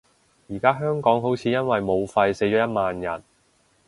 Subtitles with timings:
[0.49, 3.23] 而家香港好似因為武肺死咗一萬人